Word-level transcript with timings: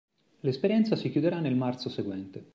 L'esperienza 0.39 0.95
si 0.95 1.11
chiuderà 1.11 1.39
nel 1.39 1.53
marzo 1.55 1.87
seguente. 1.87 2.49